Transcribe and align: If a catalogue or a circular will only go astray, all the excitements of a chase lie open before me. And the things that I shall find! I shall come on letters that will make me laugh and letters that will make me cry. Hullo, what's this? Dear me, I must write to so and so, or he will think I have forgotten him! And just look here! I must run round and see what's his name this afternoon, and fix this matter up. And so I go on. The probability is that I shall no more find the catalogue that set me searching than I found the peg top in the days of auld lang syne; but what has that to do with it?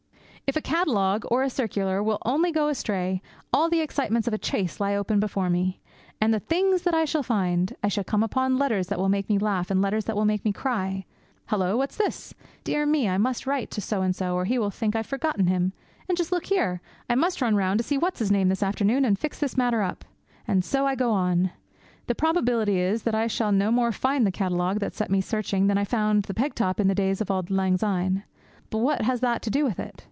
If 0.47 0.57
a 0.57 0.61
catalogue 0.61 1.23
or 1.31 1.43
a 1.43 1.49
circular 1.49 2.03
will 2.03 2.17
only 2.25 2.51
go 2.51 2.67
astray, 2.67 3.21
all 3.53 3.69
the 3.69 3.79
excitements 3.79 4.27
of 4.27 4.33
a 4.33 4.37
chase 4.37 4.81
lie 4.81 4.93
open 4.95 5.17
before 5.17 5.49
me. 5.49 5.79
And 6.19 6.33
the 6.33 6.41
things 6.41 6.81
that 6.81 6.93
I 6.93 7.05
shall 7.05 7.23
find! 7.23 7.73
I 7.81 7.87
shall 7.87 8.03
come 8.03 8.27
on 8.35 8.57
letters 8.57 8.87
that 8.87 8.99
will 8.99 9.07
make 9.07 9.29
me 9.29 9.37
laugh 9.37 9.71
and 9.71 9.81
letters 9.81 10.03
that 10.05 10.15
will 10.17 10.25
make 10.25 10.43
me 10.43 10.51
cry. 10.51 11.05
Hullo, 11.47 11.77
what's 11.77 11.95
this? 11.95 12.33
Dear 12.65 12.85
me, 12.85 13.07
I 13.07 13.17
must 13.17 13.47
write 13.47 13.71
to 13.71 13.79
so 13.79 14.01
and 14.01 14.13
so, 14.13 14.35
or 14.35 14.43
he 14.43 14.59
will 14.59 14.71
think 14.71 14.93
I 14.93 14.99
have 14.99 15.05
forgotten 15.05 15.47
him! 15.47 15.71
And 16.09 16.17
just 16.17 16.33
look 16.33 16.47
here! 16.47 16.81
I 17.09 17.15
must 17.15 17.41
run 17.41 17.55
round 17.55 17.79
and 17.79 17.85
see 17.85 17.97
what's 17.97 18.19
his 18.19 18.29
name 18.31 18.49
this 18.49 18.61
afternoon, 18.63 19.05
and 19.05 19.17
fix 19.17 19.39
this 19.39 19.55
matter 19.55 19.81
up. 19.81 20.03
And 20.49 20.65
so 20.65 20.85
I 20.85 20.95
go 20.95 21.11
on. 21.11 21.51
The 22.07 22.15
probability 22.15 22.77
is 22.77 23.03
that 23.03 23.15
I 23.15 23.27
shall 23.27 23.53
no 23.53 23.71
more 23.71 23.93
find 23.93 24.27
the 24.27 24.31
catalogue 24.31 24.79
that 24.81 24.95
set 24.95 25.09
me 25.09 25.21
searching 25.21 25.67
than 25.67 25.77
I 25.77 25.85
found 25.85 26.23
the 26.23 26.33
peg 26.33 26.55
top 26.55 26.77
in 26.81 26.89
the 26.89 26.95
days 26.95 27.21
of 27.21 27.31
auld 27.31 27.49
lang 27.49 27.77
syne; 27.77 28.23
but 28.69 28.79
what 28.79 29.03
has 29.03 29.21
that 29.21 29.41
to 29.43 29.49
do 29.49 29.63
with 29.63 29.79
it? 29.79 29.95